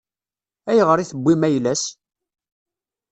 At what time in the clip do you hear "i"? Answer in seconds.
0.99-1.05